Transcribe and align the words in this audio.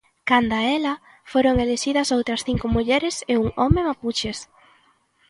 Canda 0.29 0.55
a 0.59 0.65
ela, 0.77 0.93
foron 1.31 1.55
elixidas 1.63 2.13
outras 2.17 2.41
cinco 2.47 2.65
mulleres 2.75 3.15
e 3.31 3.33
un 3.43 3.47
home 3.59 3.81
mapuches. 3.87 4.37